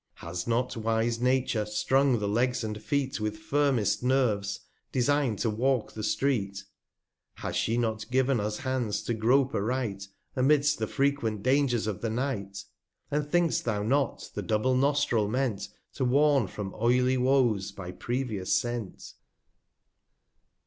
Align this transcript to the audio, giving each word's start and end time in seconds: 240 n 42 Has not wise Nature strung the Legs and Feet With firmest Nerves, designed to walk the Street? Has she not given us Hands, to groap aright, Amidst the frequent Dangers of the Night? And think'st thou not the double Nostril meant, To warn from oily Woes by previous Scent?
240 0.15 0.33
n 0.33 0.63
42 0.63 0.79
Has 0.79 0.79
not 0.79 0.83
wise 0.95 1.21
Nature 1.21 1.65
strung 1.67 2.17
the 2.17 2.27
Legs 2.27 2.63
and 2.63 2.81
Feet 2.81 3.19
With 3.19 3.37
firmest 3.37 4.01
Nerves, 4.01 4.61
designed 4.91 5.37
to 5.37 5.51
walk 5.51 5.91
the 5.91 6.01
Street? 6.01 6.63
Has 7.35 7.55
she 7.55 7.77
not 7.77 8.09
given 8.09 8.39
us 8.39 8.57
Hands, 8.57 8.99
to 9.03 9.13
groap 9.13 9.53
aright, 9.53 10.07
Amidst 10.35 10.79
the 10.79 10.87
frequent 10.87 11.43
Dangers 11.43 11.85
of 11.85 12.01
the 12.01 12.09
Night? 12.09 12.63
And 13.11 13.29
think'st 13.29 13.63
thou 13.65 13.83
not 13.83 14.31
the 14.33 14.41
double 14.41 14.73
Nostril 14.73 15.27
meant, 15.27 15.67
To 15.93 16.03
warn 16.05 16.47
from 16.47 16.73
oily 16.81 17.17
Woes 17.17 17.71
by 17.71 17.91
previous 17.91 18.55
Scent? 18.55 19.13